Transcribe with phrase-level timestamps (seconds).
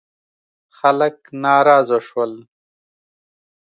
[0.77, 2.33] خلک ناراضه شول.